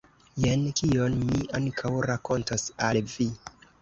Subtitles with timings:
[0.43, 3.29] Jen kion mi ankaŭ rakontos al vi.